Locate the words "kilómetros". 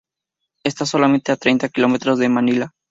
1.69-2.17